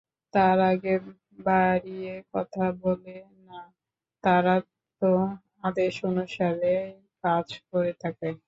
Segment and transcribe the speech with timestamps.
[0.33, 0.93] তার আগে
[1.39, 3.17] বাড়িয়ে কথা বলে
[3.47, 3.59] না,
[4.23, 4.55] তারা
[5.01, 5.11] তো
[5.63, 6.89] আদেশ অনুসারেই
[7.23, 8.31] কাজ করে থাকে।